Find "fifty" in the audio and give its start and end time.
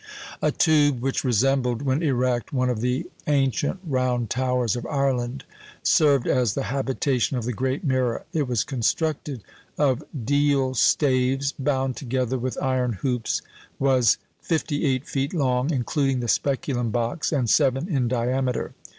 14.41-14.85